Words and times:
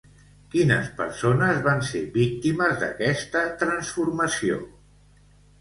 Quines 0.53 0.87
persones 1.01 1.59
van 1.67 1.83
ser 1.89 2.01
víctimes 2.17 2.81
d'aquesta 2.85 3.45
transformació? 3.65 4.61